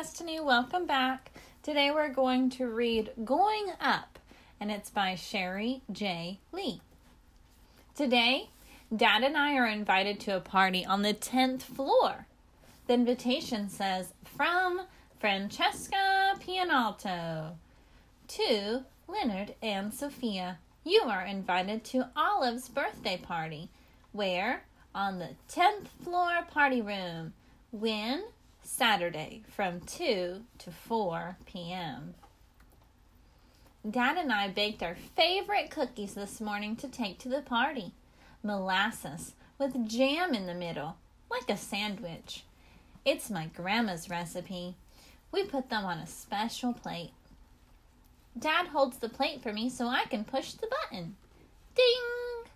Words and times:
Destiny. 0.00 0.38
Welcome 0.38 0.86
back. 0.86 1.32
Today 1.60 1.90
we're 1.90 2.08
going 2.08 2.50
to 2.50 2.68
read 2.68 3.10
Going 3.24 3.66
Up, 3.80 4.20
and 4.60 4.70
it's 4.70 4.90
by 4.90 5.16
Sherry 5.16 5.82
J. 5.90 6.38
Lee. 6.52 6.80
Today, 7.96 8.50
Dad 8.94 9.24
and 9.24 9.36
I 9.36 9.56
are 9.56 9.66
invited 9.66 10.20
to 10.20 10.36
a 10.36 10.40
party 10.40 10.86
on 10.86 11.02
the 11.02 11.14
10th 11.14 11.62
floor. 11.62 12.28
The 12.86 12.94
invitation 12.94 13.68
says, 13.68 14.12
From 14.24 14.82
Francesca 15.18 16.34
Pianalto 16.46 17.54
to 18.28 18.84
Leonard 19.08 19.56
and 19.60 19.92
Sophia. 19.92 20.58
You 20.84 21.00
are 21.06 21.26
invited 21.26 21.82
to 21.86 22.08
Olive's 22.14 22.68
birthday 22.68 23.16
party. 23.16 23.68
Where? 24.12 24.62
On 24.94 25.18
the 25.18 25.30
10th 25.52 25.88
floor 26.04 26.46
party 26.48 26.80
room. 26.80 27.32
When? 27.72 28.22
Saturday 28.68 29.42
from 29.48 29.80
2 29.80 30.42
to 30.58 30.70
4 30.70 31.38
p.m. 31.46 32.14
Dad 33.90 34.18
and 34.18 34.30
I 34.30 34.48
baked 34.48 34.82
our 34.82 34.94
favorite 35.16 35.70
cookies 35.70 36.12
this 36.12 36.38
morning 36.38 36.76
to 36.76 36.86
take 36.86 37.18
to 37.20 37.30
the 37.30 37.40
party 37.40 37.92
molasses 38.42 39.34
with 39.58 39.88
jam 39.88 40.34
in 40.34 40.46
the 40.46 40.54
middle, 40.54 40.96
like 41.30 41.48
a 41.48 41.56
sandwich. 41.56 42.44
It's 43.06 43.30
my 43.30 43.46
grandma's 43.46 44.10
recipe. 44.10 44.76
We 45.32 45.44
put 45.44 45.70
them 45.70 45.86
on 45.86 45.98
a 45.98 46.06
special 46.06 46.74
plate. 46.74 47.12
Dad 48.38 48.66
holds 48.66 48.98
the 48.98 49.08
plate 49.08 49.42
for 49.42 49.52
me 49.52 49.70
so 49.70 49.88
I 49.88 50.04
can 50.04 50.24
push 50.24 50.52
the 50.52 50.68
button. 50.68 51.16
Ding! 51.74 52.50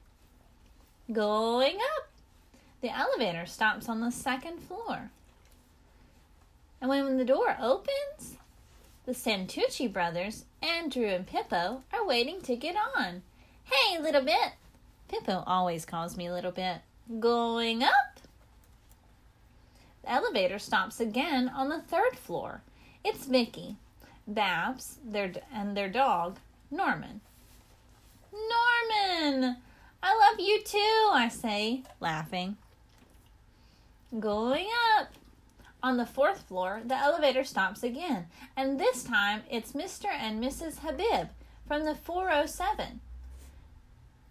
Going 1.10 1.76
up. 1.76 2.10
The 2.82 2.94
elevator 2.94 3.46
stops 3.46 3.88
on 3.88 4.02
the 4.02 4.12
second 4.12 4.58
floor. 4.60 5.10
When 7.12 7.18
the 7.18 7.26
door 7.26 7.58
opens, 7.60 8.38
the 9.04 9.12
Santucci 9.12 9.86
brothers, 9.92 10.46
Andrew 10.62 11.04
and 11.08 11.26
Pippo, 11.26 11.82
are 11.92 12.06
waiting 12.06 12.40
to 12.40 12.56
get 12.56 12.74
on. 12.96 13.20
Hey, 13.64 14.00
little 14.00 14.24
bit. 14.24 14.52
Pippo 15.08 15.44
always 15.46 15.84
calls 15.84 16.16
me 16.16 16.30
little 16.30 16.52
bit. 16.52 16.78
Going 17.20 17.82
up. 17.82 18.20
The 20.00 20.10
elevator 20.10 20.58
stops 20.58 21.00
again 21.00 21.50
on 21.50 21.68
the 21.68 21.82
third 21.82 22.16
floor. 22.16 22.62
It's 23.04 23.26
Vicky, 23.26 23.76
Babs, 24.26 24.96
their 25.04 25.34
and 25.52 25.76
their 25.76 25.90
dog, 25.90 26.38
Norman. 26.70 27.20
Norman! 28.32 29.58
I 30.02 30.30
love 30.30 30.40
you 30.40 30.62
too, 30.62 31.10
I 31.12 31.28
say, 31.28 31.82
laughing. 32.00 32.56
Going 34.18 34.64
up. 34.64 34.81
On 35.82 35.96
the 35.96 36.06
fourth 36.06 36.42
floor, 36.42 36.80
the 36.84 36.96
elevator 36.96 37.42
stops 37.42 37.82
again, 37.82 38.26
and 38.56 38.78
this 38.78 39.02
time 39.02 39.42
it's 39.50 39.72
Mr. 39.72 40.06
and 40.06 40.42
Mrs. 40.42 40.78
Habib 40.78 41.28
from 41.66 41.84
the 41.84 41.96
407 41.96 43.00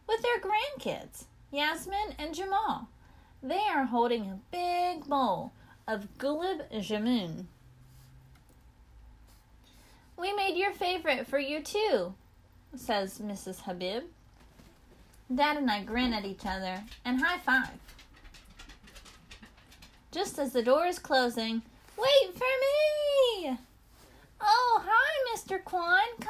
with 0.07 0.21
their 0.21 0.39
grandkids, 0.39 1.25
Yasmin 1.51 2.15
and 2.17 2.33
Jamal. 2.33 2.87
They 3.43 3.63
are 3.69 3.85
holding 3.85 4.23
a 4.23 4.39
big 4.51 5.07
bowl 5.07 5.51
of 5.87 6.17
gulab 6.17 6.71
jamun. 6.71 7.45
We 10.17 10.33
made 10.33 10.55
your 10.55 10.71
favorite 10.71 11.27
for 11.27 11.39
you 11.39 11.61
too, 11.61 12.13
says 12.75 13.19
Mrs. 13.19 13.61
Habib. 13.61 14.03
Dad 15.33 15.57
and 15.57 15.71
I 15.71 15.83
grin 15.83 16.13
at 16.13 16.25
each 16.25 16.45
other 16.45 16.83
and 17.03 17.21
high 17.21 17.39
five. 17.39 17.79
Just 20.11 20.37
as 20.37 20.51
the 20.51 20.61
door 20.61 20.85
is 20.85 20.99
closing, 20.99 21.61
wait 21.97 22.33
for 22.33 22.43
me! 22.43 23.57
Oh, 24.41 24.83
hi, 24.85 25.35
Mr. 25.35 25.63
Quan. 25.63 26.03
Come 26.19 26.29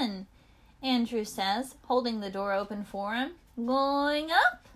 on 0.00 0.02
in, 0.04 0.26
Andrew 0.82 1.24
says, 1.24 1.76
holding 1.84 2.20
the 2.20 2.30
door 2.30 2.52
open 2.52 2.84
for 2.84 3.14
him. 3.14 3.32
Going 3.56 4.30
up. 4.32 4.66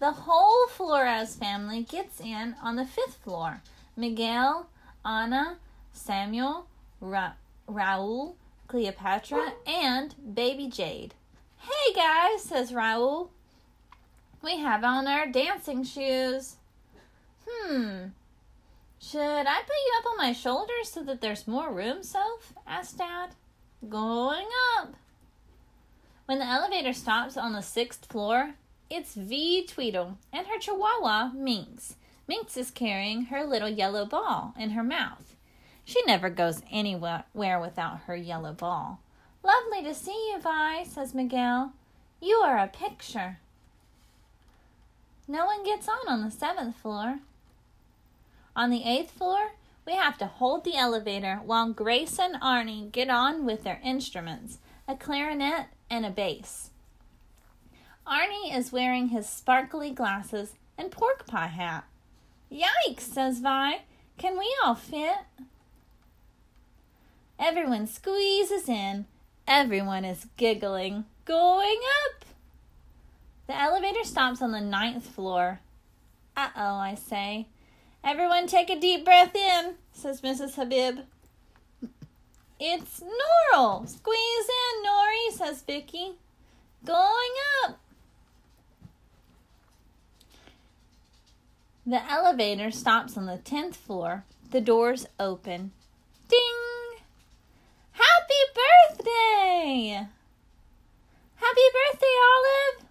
The 0.00 0.10
whole 0.12 0.66
Flores 0.66 1.36
family 1.36 1.82
gets 1.82 2.20
in 2.20 2.56
on 2.60 2.76
the 2.76 2.84
fifth 2.84 3.18
floor. 3.22 3.62
Miguel, 3.96 4.66
Anna, 5.04 5.58
Samuel, 5.92 6.66
Ra- 7.00 7.32
Raul, 7.68 8.34
Cleopatra, 8.66 9.52
and 9.66 10.14
baby 10.34 10.68
Jade. 10.68 11.14
Hey 11.58 11.94
guys, 11.94 12.42
says 12.42 12.72
Raul. 12.72 13.28
We 14.42 14.58
have 14.58 14.84
on 14.84 15.06
our 15.06 15.26
dancing 15.26 15.84
shoes. 15.84 16.56
Hmm. 17.48 18.06
Should 19.00 19.20
I 19.20 19.60
put 19.60 19.68
you 19.68 19.92
up 19.98 20.10
on 20.10 20.16
my 20.16 20.32
shoulders 20.32 20.90
so 20.90 21.02
that 21.04 21.20
there's 21.20 21.46
more 21.46 21.72
room, 21.72 22.02
Soph? 22.02 22.54
asked 22.66 22.98
Dad. 22.98 23.30
Going 23.88 24.46
up. 24.78 24.94
When 26.26 26.38
the 26.38 26.46
elevator 26.46 26.92
stops 26.92 27.36
on 27.36 27.52
the 27.52 27.60
sixth 27.60 28.06
floor, 28.06 28.54
it's 28.90 29.14
Vi 29.14 29.64
Tweedle 29.68 30.16
and 30.32 30.46
her 30.46 30.58
chihuahua, 30.58 31.30
Minx. 31.34 31.96
Minx 32.26 32.56
is 32.56 32.70
carrying 32.70 33.26
her 33.26 33.44
little 33.44 33.68
yellow 33.68 34.04
ball 34.04 34.54
in 34.58 34.70
her 34.70 34.82
mouth. 34.82 35.36
She 35.84 36.02
never 36.04 36.28
goes 36.28 36.62
anywhere 36.70 37.24
without 37.32 38.00
her 38.06 38.16
yellow 38.16 38.52
ball. 38.52 38.98
Lovely 39.44 39.84
to 39.84 39.94
see 39.94 40.32
you, 40.32 40.40
Vi, 40.40 40.82
says 40.84 41.14
Miguel. 41.14 41.72
You 42.20 42.36
are 42.38 42.58
a 42.58 42.66
picture. 42.66 43.38
No 45.28 45.46
one 45.46 45.62
gets 45.64 45.88
on 45.88 46.08
on 46.08 46.24
the 46.24 46.30
seventh 46.32 46.76
floor. 46.76 47.20
On 48.56 48.70
the 48.70 48.84
eighth 48.84 49.10
floor, 49.10 49.52
we 49.86 49.92
have 49.92 50.16
to 50.16 50.26
hold 50.26 50.64
the 50.64 50.76
elevator 50.76 51.40
while 51.44 51.70
Grace 51.72 52.18
and 52.18 52.40
Arnie 52.40 52.90
get 52.90 53.10
on 53.10 53.44
with 53.44 53.62
their 53.62 53.80
instruments 53.84 54.58
a 54.88 54.96
clarinet 54.96 55.66
and 55.90 56.06
a 56.06 56.10
bass. 56.10 56.70
Arnie 58.06 58.56
is 58.56 58.72
wearing 58.72 59.08
his 59.08 59.28
sparkly 59.28 59.90
glasses 59.90 60.54
and 60.78 60.90
pork 60.90 61.26
pie 61.26 61.48
hat. 61.48 61.84
Yikes, 62.50 63.00
says 63.00 63.40
Vi. 63.40 63.82
Can 64.16 64.38
we 64.38 64.56
all 64.64 64.74
fit? 64.74 65.18
Everyone 67.38 67.86
squeezes 67.86 68.68
in. 68.68 69.04
Everyone 69.46 70.04
is 70.04 70.28
giggling. 70.38 71.04
Going 71.26 71.80
up. 72.06 72.24
The 73.48 73.60
elevator 73.60 74.04
stops 74.04 74.40
on 74.40 74.52
the 74.52 74.60
ninth 74.60 75.06
floor. 75.06 75.60
Uh 76.36 76.48
oh, 76.56 76.76
I 76.76 76.94
say. 76.94 77.48
Everyone 78.06 78.46
take 78.46 78.70
a 78.70 78.78
deep 78.78 79.04
breath 79.04 79.34
in, 79.34 79.74
says 79.92 80.20
Mrs. 80.20 80.54
Habib. 80.54 81.00
It's 82.60 83.02
Norl. 83.02 83.88
Squeeze 83.88 84.48
in, 84.48 84.84
Nori, 84.88 85.32
says 85.32 85.62
Vicky. 85.62 86.12
Going 86.84 87.34
up. 87.64 87.80
The 91.84 92.08
elevator 92.08 92.70
stops 92.70 93.16
on 93.16 93.26
the 93.26 93.38
10th 93.38 93.74
floor. 93.74 94.22
The 94.52 94.60
doors 94.60 95.06
open. 95.18 95.72
Ding! 96.28 97.00
Happy 97.90 98.34
birthday! 98.54 100.06
Happy 101.36 101.60
birthday, 101.74 102.16
Olive! 102.30 102.86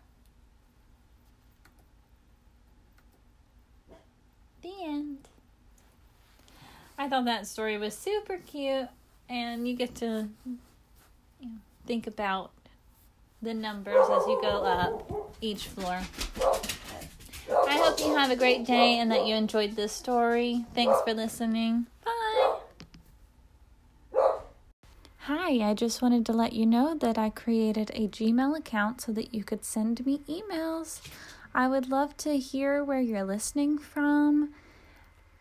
The 4.66 4.84
end. 4.84 5.28
I 7.06 7.08
thought 7.08 7.26
that 7.26 7.46
story 7.46 7.78
was 7.78 7.96
super 7.96 8.38
cute, 8.38 8.88
and 9.30 9.68
you 9.68 9.76
get 9.76 9.94
to 9.98 10.28
you 10.44 10.58
know, 11.40 11.52
think 11.86 12.08
about 12.08 12.50
the 13.44 13.54
numbers 13.54 14.10
as 14.10 14.25
you 14.25 14.40
go 14.42 14.63
up 14.63 15.36
each 15.40 15.68
floor. 15.68 16.02
I 17.48 17.78
hope 17.78 18.00
you 18.00 18.16
have 18.16 18.31
a 18.31 18.36
great 18.36 18.66
day 18.66 18.98
and 18.98 19.12
that 19.12 19.28
you 19.28 19.36
enjoyed 19.36 19.75
this 19.75 19.92
story. 19.92 20.66
Thanks 20.74 21.00
for 21.06 21.13
listening. 21.13 21.86
Bye. 22.04 22.56
Hi, 25.19 25.69
I 25.69 25.75
just 25.75 26.01
wanted 26.01 26.25
to 26.25 26.34
let 26.34 26.54
you 26.54 26.66
know 26.66 26.96
that 26.96 27.19
I 27.19 27.30
created 27.30 27.92
a 27.94 28.08
Gmail 28.08 28.58
account 28.58 29.01
so 29.01 29.12
that 29.12 29.31
you 29.31 29.44
could 29.44 29.63
send 29.63 30.04
me 30.08 30.22
emails. 30.28 31.01
I 31.54 31.68
would 31.68 31.88
love 31.88 32.18
to 32.18 32.40
hear 32.40 32.84
where 32.84 33.00
you're 33.00 33.24
listening 33.24 33.78
from. 33.78 34.56